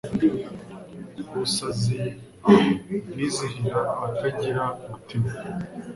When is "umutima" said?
4.81-5.29